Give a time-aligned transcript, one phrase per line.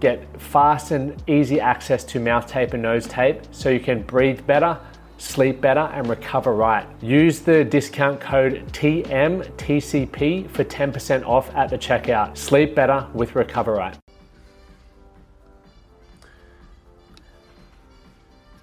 [0.00, 4.46] get fast and easy access to mouth tape and nose tape so you can breathe
[4.46, 4.78] better,
[5.18, 6.86] sleep better, and recover right.
[7.02, 12.36] Use the discount code TMTCP for 10% off at the checkout.
[12.36, 13.96] Sleep better with Recover Right.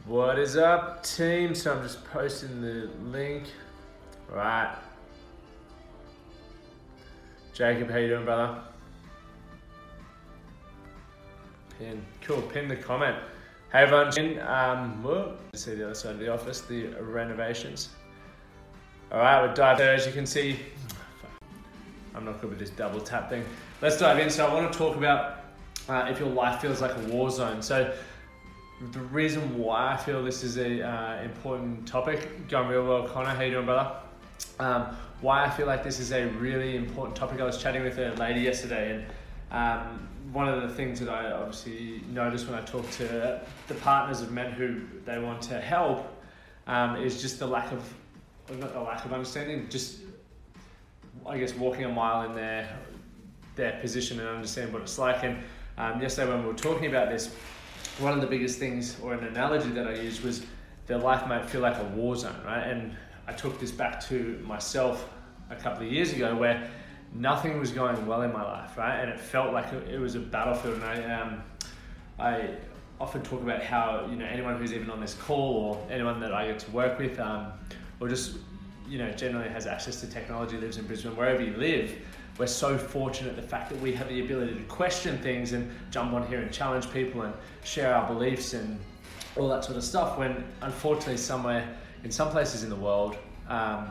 [0.05, 1.55] What is up, team?
[1.55, 3.45] So I'm just posting the link.
[4.29, 4.75] All right.
[7.53, 8.61] Jacob, how you doing, brother?
[11.79, 12.01] Pin.
[12.21, 12.41] Cool.
[12.41, 13.17] Pin the comment.
[13.71, 14.39] Hey everyone.
[14.47, 17.89] Um, whoa, see the other side of the office, the renovations.
[19.11, 19.93] All right, we'll dive there.
[19.93, 20.57] As you can see,
[22.15, 23.43] I'm not good with this double tap thing.
[23.81, 24.29] Let's dive in.
[24.29, 25.43] So I want to talk about
[25.89, 27.61] uh, if your life feels like a war zone.
[27.61, 27.93] So
[28.93, 33.29] the reason why I feel this is a uh, important topic, going real well, Connor.
[33.29, 33.97] How you doing, brother?
[34.59, 37.41] Um, why I feel like this is a really important topic.
[37.41, 39.05] I was chatting with a lady yesterday, and
[39.55, 44.21] um, one of the things that I obviously notice when I talk to the partners
[44.21, 46.21] of men who they want to help
[46.67, 47.81] um, is just the lack of,
[48.59, 49.99] not the lack of understanding, just
[51.25, 52.77] I guess walking a mile in their
[53.55, 55.23] their position and understand what it's like.
[55.23, 55.41] And
[55.77, 57.33] um, yesterday when we were talking about this,
[57.99, 60.45] one of the biggest things or an analogy that I used was
[60.87, 62.67] their life might feel like a war zone, right?
[62.67, 62.93] And
[63.25, 65.09] I took this back to myself
[65.49, 66.69] a couple of years ago where
[67.15, 68.99] nothing was going well in my life, right?
[68.99, 70.75] And it felt like it was a battlefield.
[70.75, 71.43] And I, um,
[72.19, 72.49] I
[72.99, 76.33] often talk about how you know anyone who's even on this call or anyone that
[76.33, 77.51] I get to work with, um,
[77.99, 78.37] or just
[78.87, 81.95] you know generally has access to technology, lives in Brisbane, wherever you live.
[82.37, 86.11] We're so fortunate the fact that we have the ability to question things and jump
[86.11, 87.33] on here and challenge people and
[87.63, 88.77] share our beliefs and
[89.37, 90.17] all that sort of stuff.
[90.17, 93.15] When unfortunately, somewhere in some places in the world,
[93.47, 93.89] um,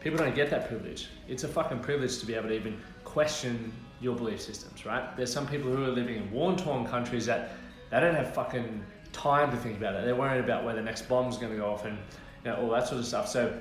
[0.00, 1.08] people don't get that privilege.
[1.28, 5.14] It's a fucking privilege to be able to even question your belief systems, right?
[5.16, 7.52] There's some people who are living in war-torn countries that
[7.90, 10.04] they don't have fucking time to think about it.
[10.04, 11.98] They're worried about where the next bomb's going to go off and
[12.44, 13.28] you know, all that sort of stuff.
[13.28, 13.52] So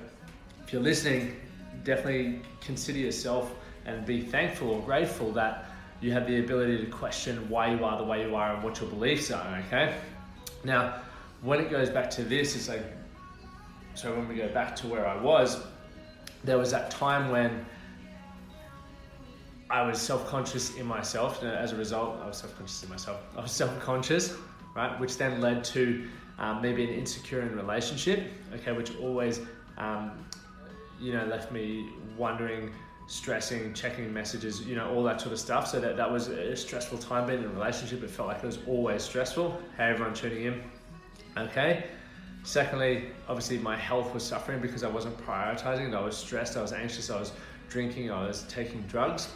[0.64, 1.36] if you're listening,
[1.84, 3.54] definitely consider yourself
[3.86, 5.66] and be thankful or grateful that
[6.00, 8.80] you have the ability to question why you are the way you are and what
[8.80, 9.96] your beliefs are, okay?
[10.64, 11.02] Now,
[11.42, 12.84] when it goes back to this, it's like,
[13.96, 15.62] so when we go back to where I was,
[16.44, 17.66] there was that time when
[19.70, 21.42] I was self-conscious in myself.
[21.44, 23.22] And as a result, I was self-conscious in myself.
[23.38, 24.36] I was self-conscious,
[24.76, 25.00] right?
[25.00, 26.08] Which then led to
[26.40, 29.42] um, maybe an insecure in relationship, okay, which always,
[29.78, 30.26] um,
[31.00, 32.72] you know, left me wondering,
[33.08, 35.68] stressing, checking messages, you know, all that sort of stuff.
[35.68, 38.04] So that, that was a stressful time being in a relationship.
[38.04, 39.60] It felt like it was always stressful.
[39.78, 40.64] Hey, everyone tuning in,
[41.38, 41.86] okay?
[42.44, 45.90] Secondly, obviously my health was suffering because I wasn't prioritizing.
[45.90, 45.94] It.
[45.94, 47.32] I was stressed, I was anxious, I was
[47.70, 49.30] drinking, I was taking drugs,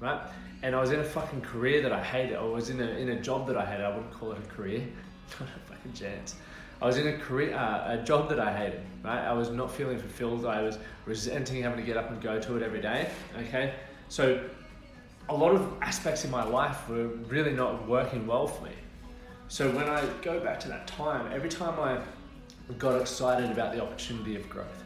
[0.00, 0.20] right?
[0.62, 2.36] And I was in a fucking career that I hated.
[2.36, 3.84] I was in a, in a job that I hated.
[3.84, 4.80] I wouldn't call it a career.
[5.40, 6.36] Not a fucking chance.
[6.80, 9.24] I was in a career, uh, a job that I hated, right?
[9.24, 10.44] I was not feeling fulfilled.
[10.44, 13.74] I was resenting having to get up and go to it every day, okay?
[14.08, 14.44] So
[15.28, 18.72] a lot of aspects in my life were really not working well for me.
[19.46, 22.00] So when I go back to that time, every time I
[22.78, 24.84] got excited about the opportunity of growth.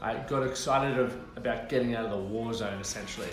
[0.00, 3.28] I got excited of, about getting out of the war zone essentially.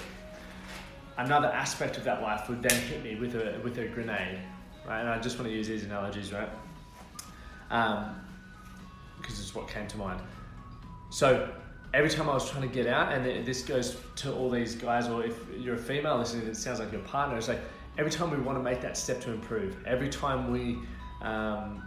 [1.18, 4.40] Another aspect of that life would then hit me with a, with a grenade,
[4.88, 5.02] right?
[5.02, 6.50] And I just want to use these analogies, right?
[7.70, 8.20] Um,
[9.18, 10.22] because it's what came to mind.
[11.10, 11.54] So
[11.94, 15.08] every time I was trying to get out, and this goes to all these guys,
[15.08, 17.38] or if you're a female listening, it sounds like your partner.
[17.38, 17.62] It's like
[17.98, 20.80] every time we want to make that step to improve, every time we
[21.22, 21.84] um,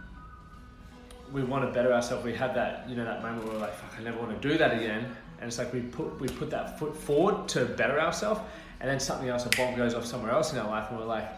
[1.31, 2.23] we want to better ourselves.
[2.23, 4.47] We have that, you know, that moment where we're like, fuck, I never want to
[4.47, 5.15] do that again.
[5.39, 8.41] And it's like we put we put that foot forward to better ourselves,
[8.79, 11.05] and then something else, a bomb goes off somewhere else in our life, and we're
[11.05, 11.29] like,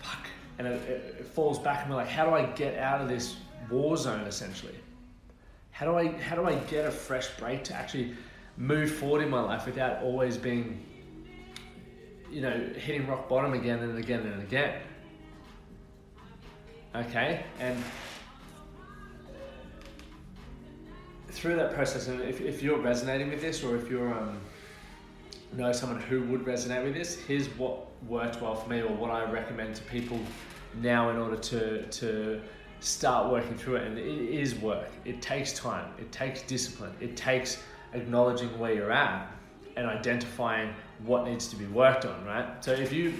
[0.00, 0.26] fuck,
[0.58, 3.36] and it, it falls back, and we're like, how do I get out of this
[3.70, 4.74] war zone essentially?
[5.72, 8.14] How do I how do I get a fresh break to actually
[8.56, 10.82] move forward in my life without always being,
[12.30, 14.80] you know, hitting rock bottom again and again and again?
[16.94, 17.76] Okay, and
[21.34, 24.38] through that process, and if, if you're resonating with this, or if you're um,
[25.56, 29.10] know someone who would resonate with this, here's what worked well for me, or what
[29.10, 30.18] I recommend to people
[30.80, 32.40] now in order to to
[32.80, 33.86] start working through it.
[33.86, 34.90] And it is work.
[35.04, 35.92] It takes time.
[35.98, 36.92] It takes discipline.
[37.00, 39.30] It takes acknowledging where you're at
[39.76, 42.24] and identifying what needs to be worked on.
[42.24, 42.46] Right.
[42.64, 43.14] So if you,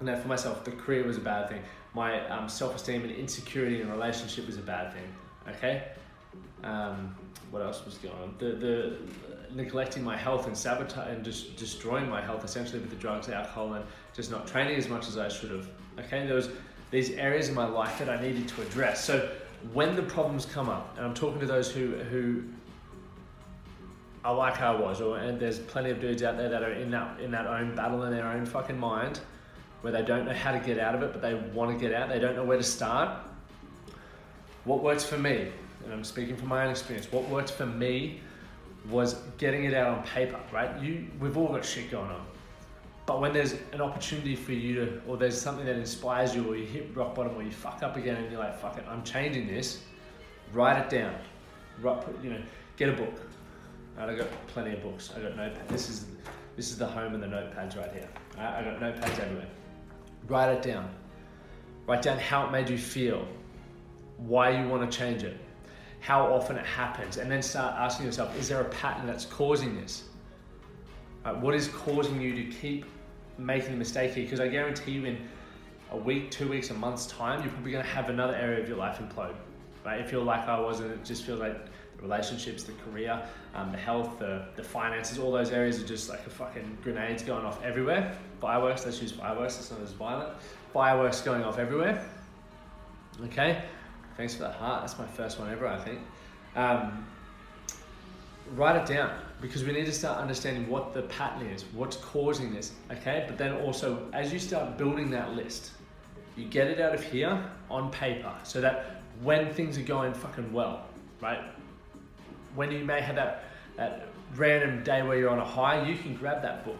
[0.00, 1.62] know, for myself, the career was a bad thing.
[1.94, 5.08] My um, self-esteem and insecurity in relationship was a bad thing.
[5.56, 5.84] Okay.
[6.64, 7.14] Um,
[7.50, 8.34] what else was going on?
[8.38, 8.96] The the
[9.54, 13.74] neglecting my health and sabotage and just destroying my health essentially with the drugs, alcohol,
[13.74, 13.84] and
[14.14, 15.68] just not training as much as I should have.
[15.98, 16.48] Okay, there was
[16.90, 19.04] these areas in my life that I needed to address.
[19.04, 19.30] So
[19.72, 22.42] when the problems come up, and I'm talking to those who who
[24.24, 26.90] are like I was, or and there's plenty of dudes out there that are in
[26.90, 29.20] that in that own battle in their own fucking mind,
[29.82, 31.94] where they don't know how to get out of it, but they want to get
[31.94, 32.08] out.
[32.08, 33.18] They don't know where to start.
[34.64, 35.50] What works for me,
[35.84, 37.10] and I'm speaking from my own experience.
[37.10, 38.20] What worked for me
[38.90, 40.80] was getting it out on paper, right?
[40.82, 42.26] You, we've all got shit going on.
[43.06, 46.56] But when there's an opportunity for you to, or there's something that inspires you, or
[46.56, 49.02] you hit rock bottom, or you fuck up again, and you're like, "Fuck it, I'm
[49.02, 49.82] changing this."
[50.52, 51.14] Write it down.
[51.80, 52.42] Write, you know,
[52.76, 53.20] get a book.
[53.96, 55.10] Right, I got plenty of books.
[55.16, 55.68] I got notepad.
[55.68, 56.06] This is
[56.56, 58.08] this is the home of the notepads right here.
[58.36, 59.48] Right, I got notepads everywhere.
[60.28, 60.88] Write it down.
[61.86, 63.26] Write down how it made you feel,
[64.18, 65.36] why you want to change it,
[66.02, 69.80] how often it happens, and then start asking yourself, is there a pattern that's causing
[69.80, 70.02] this?
[71.40, 72.84] What is causing you to keep
[73.38, 74.24] making the mistake here?
[74.24, 75.28] Because I guarantee you, in
[75.92, 78.68] a week, two weeks, a month's time, you're probably going to have another area of
[78.68, 79.36] your life implode.
[79.86, 80.00] Right?
[80.00, 81.54] If you're like I was, and it just feels like
[81.96, 83.22] the relationships, the career,
[83.54, 87.22] um, the health, the, the finances, all those areas are just like a fucking grenades
[87.22, 88.18] going off everywhere.
[88.40, 90.36] Fireworks, let's use fireworks, it's not as violent.
[90.72, 92.04] Fireworks going off everywhere.
[93.26, 93.62] Okay?
[94.16, 94.82] Thanks for that heart.
[94.82, 96.00] That's my first one ever, I think.
[96.54, 97.06] Um,
[98.54, 102.52] write it down because we need to start understanding what the pattern is, what's causing
[102.52, 103.24] this, okay?
[103.26, 105.72] But then also, as you start building that list,
[106.36, 110.52] you get it out of here on paper so that when things are going fucking
[110.52, 110.86] well,
[111.20, 111.40] right?
[112.54, 113.44] When you may have that,
[113.76, 116.78] that random day where you're on a high, you can grab that book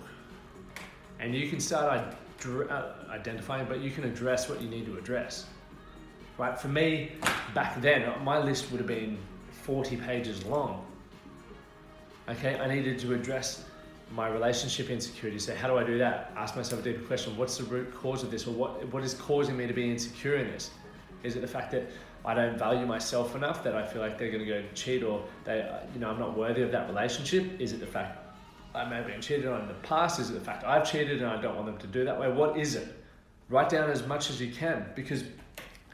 [1.18, 2.14] and you can start
[2.44, 5.46] uh, identifying, but you can address what you need to address
[6.42, 6.58] right?
[6.58, 7.12] For me,
[7.54, 9.16] back then, my list would have been
[9.62, 10.84] 40 pages long.
[12.28, 13.64] Okay, I needed to address
[14.10, 15.38] my relationship insecurity.
[15.38, 16.32] So how do I do that?
[16.36, 19.14] Ask myself a deeper question: What's the root cause of this, or what what is
[19.14, 20.70] causing me to be insecure in this?
[21.22, 21.84] Is it the fact that
[22.24, 25.22] I don't value myself enough that I feel like they're going to go cheat, or
[25.44, 25.58] they,
[25.94, 27.60] you know, I'm not worthy of that relationship?
[27.60, 28.18] Is it the fact
[28.74, 30.18] I may have been cheated on in the past?
[30.18, 32.28] Is it the fact I've cheated and I don't want them to do that way?
[32.30, 32.88] What is it?
[33.48, 35.24] Write down as much as you can because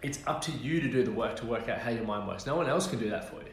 [0.03, 2.47] it's up to you to do the work to work out how your mind works.
[2.47, 3.53] No one else can do that for you.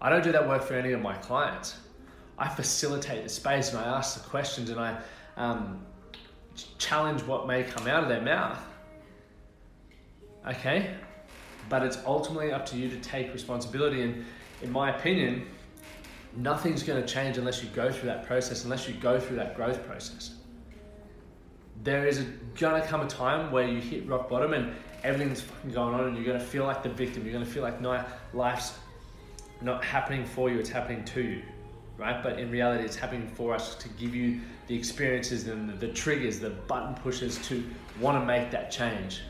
[0.00, 1.76] I don't do that work for any of my clients.
[2.38, 4.98] I facilitate the space and I ask the questions and I
[5.36, 5.84] um,
[6.78, 8.58] challenge what may come out of their mouth.
[10.46, 10.94] Okay?
[11.68, 14.02] But it's ultimately up to you to take responsibility.
[14.02, 14.24] And
[14.62, 15.46] in my opinion,
[16.36, 19.56] nothing's going to change unless you go through that process, unless you go through that
[19.56, 20.34] growth process.
[21.82, 22.20] There is
[22.58, 24.74] going to come a time where you hit rock bottom and
[25.04, 27.24] everything's fucking going on and you're going to feel like the victim.
[27.24, 28.02] You're going to feel like no,
[28.32, 28.78] life's
[29.60, 31.42] not happening for you, it's happening to you,
[31.96, 32.22] right?
[32.22, 35.92] But in reality, it's happening for us to give you the experiences and the, the
[35.92, 37.62] triggers, the button pushes to
[38.00, 39.20] want to make that change,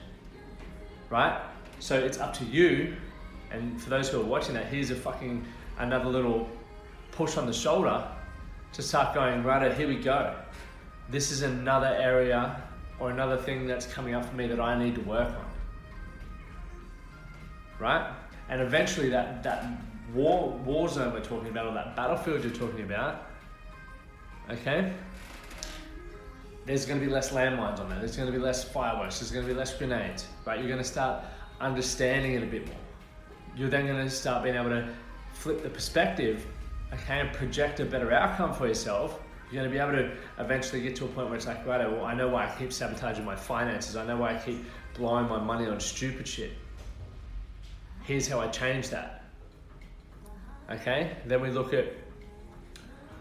[1.10, 1.40] right?
[1.80, 2.96] So it's up to you.
[3.50, 5.44] And for those who are watching that, here's a fucking
[5.78, 6.48] another little
[7.12, 8.06] push on the shoulder
[8.72, 10.34] to start going, right, here we go.
[11.10, 12.62] This is another area
[12.98, 15.53] or another thing that's coming up for me that I need to work on
[17.78, 18.12] right?
[18.48, 19.66] And eventually, that that
[20.12, 23.26] war war zone we're talking about, or that battlefield you're talking about,
[24.50, 24.92] okay.
[26.66, 27.98] There's going to be less landmines on there.
[27.98, 29.20] There's going to be less fireworks.
[29.20, 30.58] There's going to be less grenades, right?
[30.58, 31.22] You're going to start
[31.60, 32.76] understanding it a bit more.
[33.54, 34.88] You're then going to start being able to
[35.34, 36.46] flip the perspective,
[36.92, 39.20] okay, and project a better outcome for yourself.
[39.50, 41.86] You're going to be able to eventually get to a point where it's like, right,
[41.86, 43.94] well, I know why I keep sabotaging my finances.
[43.94, 44.64] I know why I keep
[44.94, 46.52] blowing my money on stupid shit
[48.04, 49.24] here's how I change that.
[50.70, 51.92] Okay, then we look at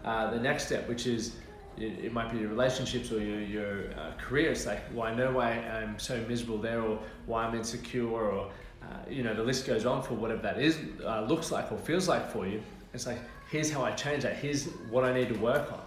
[0.04, 1.36] uh, the next step, which is
[1.76, 4.52] it, might be your relationships or your, your uh, career.
[4.52, 8.50] It's like, well, I know why I'm so miserable there, or why I'm insecure, or
[8.82, 11.78] uh, you know, the list goes on for whatever that is, uh, looks like, or
[11.78, 12.62] feels like for you.
[12.92, 13.18] It's like,
[13.50, 14.36] here's how I change that.
[14.36, 15.80] Here's what I need to work on.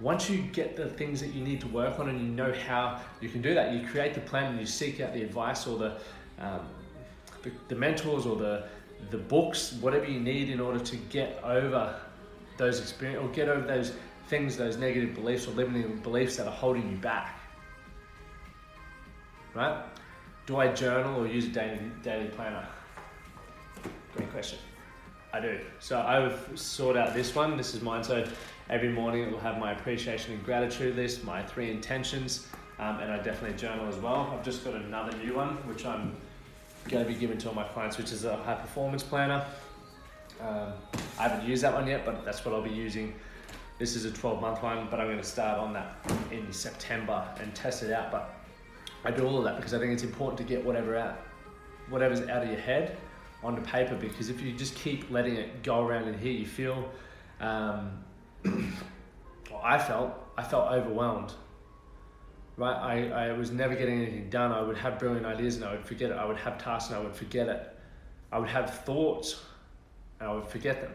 [0.00, 3.00] Once you get the things that you need to work on and you know how
[3.20, 5.76] you can do that, you create the plan and you seek out the advice or
[5.76, 5.96] the
[6.38, 6.60] um,
[7.50, 8.64] the, the mentors or the
[9.10, 11.94] the books, whatever you need in order to get over
[12.56, 13.92] those experience or get over those
[14.28, 17.40] things, those negative beliefs or limiting beliefs that are holding you back.
[19.54, 19.82] Right?
[20.46, 22.66] Do I journal or use a daily, daily planner?
[24.14, 24.58] Great question.
[25.32, 25.60] I do.
[25.78, 27.56] So I've sorted out this one.
[27.56, 28.02] This is mine.
[28.02, 28.26] So
[28.70, 32.46] every morning it will have my appreciation and gratitude list, my three intentions,
[32.78, 34.32] um, and I definitely journal as well.
[34.32, 36.16] I've just got another new one, which I'm
[36.88, 39.46] going to be giving to all my clients, which is a high performance planner.
[40.40, 40.72] Um,
[41.18, 43.14] I haven't used that one yet, but that's what I'll be using.
[43.78, 45.96] This is a 12 month one, but I'm going to start on that
[46.30, 48.10] in September and test it out.
[48.10, 48.34] But
[49.04, 51.20] I do all of that because I think it's important to get whatever out,
[51.88, 52.96] whatever's out of your head
[53.42, 53.94] onto paper.
[53.94, 56.90] Because if you just keep letting it go around in here, you feel.
[57.40, 58.02] Um,
[58.44, 61.34] well, I felt I felt overwhelmed.
[62.58, 64.50] Right, I, I was never getting anything done.
[64.50, 66.14] I would have brilliant ideas and I would forget it.
[66.14, 67.78] I would have tasks and I would forget it.
[68.32, 69.44] I would have thoughts
[70.18, 70.90] and I would forget them.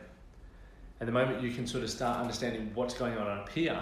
[1.00, 3.82] And the moment you can sort of start understanding what's going on up here,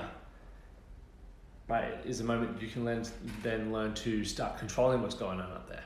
[1.68, 3.04] right, is the moment you can learn,
[3.42, 5.84] then learn to start controlling what's going on up there.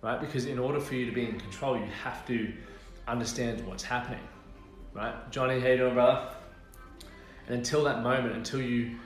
[0.00, 0.20] Right?
[0.20, 2.52] Because in order for you to be in control, you have to
[3.08, 4.22] understand what's happening.
[4.94, 5.28] Right?
[5.32, 6.28] Johnny, how you doing, brother?
[7.48, 8.96] And until that moment, until you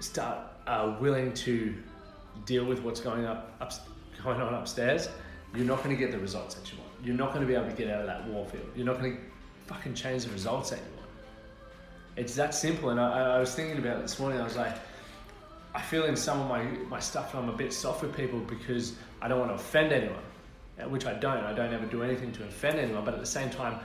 [0.00, 1.74] start uh, willing to
[2.44, 3.72] deal with what's going up, up
[4.22, 5.08] going on upstairs,
[5.54, 6.90] you're not going to get the results that you want.
[7.02, 8.66] You're not going to be able to get out of that war field.
[8.76, 9.22] You're not going to
[9.66, 11.08] fucking change the results that you want.
[12.16, 12.90] It's that simple.
[12.90, 14.40] And I, I was thinking about it this morning.
[14.40, 14.74] I was like,
[15.74, 18.94] I feel in some of my, my stuff I'm a bit soft with people because
[19.22, 20.22] I don't want to offend anyone,
[20.80, 21.44] uh, which I don't.
[21.44, 23.04] I don't ever do anything to offend anyone.
[23.04, 23.78] But at the same time,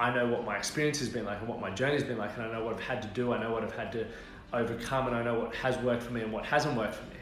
[0.00, 2.46] I know what my experience has been like and what my journey's been like, and
[2.46, 3.34] I know what I've had to do.
[3.34, 4.06] I know what I've had to
[4.54, 7.20] overcome, and I know what has worked for me and what hasn't worked for me.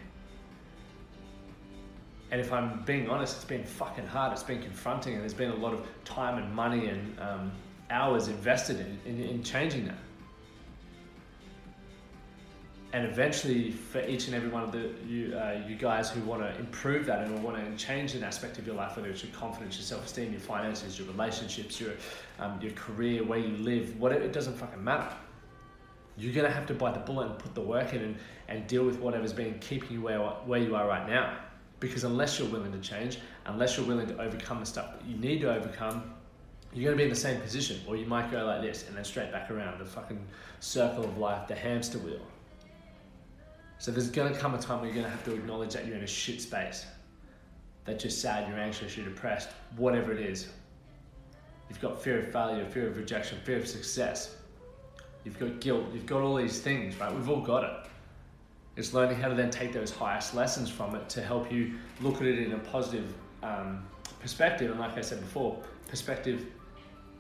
[2.31, 4.33] And if I'm being honest, it's been fucking hard.
[4.33, 7.53] It's been confronting, and there's been a lot of time and money and um,
[7.91, 9.99] hours invested in, in, in changing that.
[12.95, 16.41] And eventually, for each and every one of the you, uh, you guys who want
[16.41, 19.33] to improve that and want to change an aspect of your life, whether it's your
[19.33, 21.93] confidence, your self-esteem, your finances, your relationships, your
[22.39, 25.15] um, your career, where you live, whatever, it doesn't fucking matter.
[26.17, 28.17] You're gonna have to bite the bullet and put the work in and,
[28.49, 31.37] and deal with whatever's been keeping you where where you are right now.
[31.81, 35.17] Because unless you're willing to change, unless you're willing to overcome the stuff that you
[35.19, 36.15] need to overcome,
[36.73, 37.81] you're going to be in the same position.
[37.87, 40.21] Or you might go like this and then straight back around the fucking
[40.59, 42.21] circle of life, the hamster wheel.
[43.79, 45.87] So there's going to come a time where you're going to have to acknowledge that
[45.87, 46.87] you're in a shit space.
[47.85, 50.49] That you're sad, you're anxious, you're depressed, whatever it is.
[51.69, 54.37] You've got fear of failure, fear of rejection, fear of success.
[55.25, 57.15] You've got guilt, you've got all these things, right?
[57.15, 57.91] We've all got it.
[58.77, 62.17] It's learning how to then take those highest lessons from it to help you look
[62.17, 63.85] at it in a positive um,
[64.21, 64.71] perspective.
[64.71, 65.59] And like I said before,
[65.89, 66.47] perspective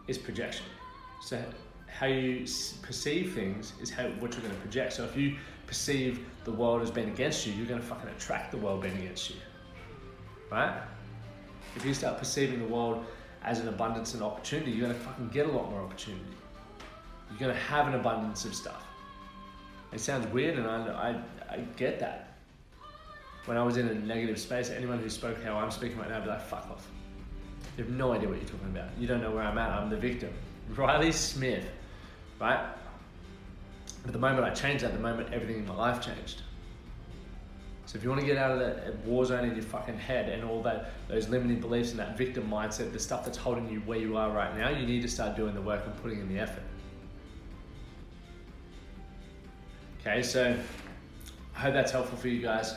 [0.06, 0.66] is projection.
[1.20, 1.42] So
[1.86, 2.46] how you
[2.82, 4.92] perceive things is how what you're going to project.
[4.92, 5.36] So if you
[5.68, 8.96] perceive the world as being against you, you're going to fucking attract the world being
[8.96, 9.36] against you,
[10.50, 10.80] right?
[11.76, 13.04] If you start perceiving the world
[13.44, 16.24] as an abundance and opportunity, you're going to fucking get a lot more opportunity.
[17.30, 18.82] You're going to have an abundance of stuff.
[19.92, 22.38] It sounds weird, and I, I, I get that.
[23.44, 26.16] When I was in a negative space, anyone who spoke how I'm speaking right now
[26.16, 26.86] would be like, fuck off.
[27.76, 28.88] You have no idea what you're talking about.
[28.98, 29.70] You don't know where I'm at.
[29.70, 30.30] I'm the victim.
[30.76, 31.64] Riley Smith,
[32.40, 32.74] right?
[34.08, 36.40] But the moment I changed that, the moment everything in my life changed.
[37.84, 40.30] So if you want to get out of that war zone in your fucking head
[40.30, 43.80] and all that, those limiting beliefs and that victim mindset, the stuff that's holding you
[43.80, 46.28] where you are right now, you need to start doing the work and putting in
[46.30, 46.62] the effort.
[50.00, 50.58] Okay, so
[51.54, 52.76] I hope that's helpful for you guys.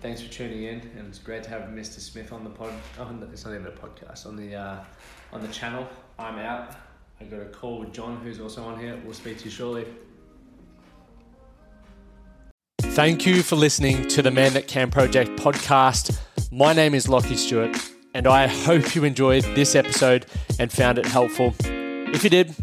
[0.00, 1.98] Thanks for tuning in, and it's great to have Mr.
[1.98, 2.72] Smith on the pod.
[3.00, 4.84] Oh, it's not even a podcast on the uh,
[5.32, 5.88] on the channel.
[6.20, 6.76] I'm out.
[7.24, 9.00] I got a call with John, who's also on here.
[9.02, 9.86] We'll speak to you shortly.
[12.80, 16.18] Thank you for listening to the Man That Can Project podcast.
[16.52, 17.76] My name is Lachie Stuart,
[18.12, 20.26] and I hope you enjoyed this episode
[20.58, 21.54] and found it helpful.
[21.60, 22.54] If you did,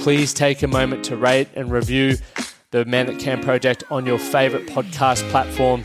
[0.00, 2.16] please take a moment to rate and review
[2.70, 5.84] the Man That Can Project on your favorite podcast platform.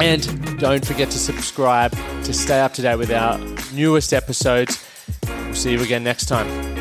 [0.00, 1.92] And don't forget to subscribe
[2.22, 3.38] to stay up to date with our
[3.74, 4.86] newest episodes.
[5.26, 6.75] We'll see you again next time.